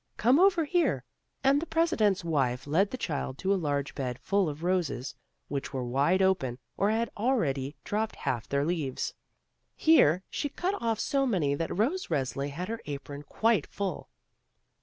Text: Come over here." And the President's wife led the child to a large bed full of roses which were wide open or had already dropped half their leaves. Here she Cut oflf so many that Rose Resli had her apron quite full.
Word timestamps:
Come 0.17 0.39
over 0.39 0.65
here." 0.65 1.03
And 1.43 1.61
the 1.61 1.67
President's 1.67 2.23
wife 2.25 2.65
led 2.65 2.89
the 2.89 2.97
child 2.97 3.37
to 3.37 3.53
a 3.53 3.63
large 3.63 3.93
bed 3.93 4.17
full 4.17 4.49
of 4.49 4.63
roses 4.63 5.13
which 5.47 5.73
were 5.75 5.85
wide 5.85 6.23
open 6.23 6.57
or 6.75 6.89
had 6.89 7.11
already 7.15 7.75
dropped 7.83 8.15
half 8.15 8.49
their 8.49 8.65
leaves. 8.65 9.13
Here 9.75 10.23
she 10.27 10.49
Cut 10.49 10.73
oflf 10.81 10.99
so 10.99 11.27
many 11.27 11.53
that 11.53 11.77
Rose 11.77 12.07
Resli 12.07 12.49
had 12.49 12.67
her 12.67 12.81
apron 12.87 13.21
quite 13.21 13.67
full. 13.67 14.09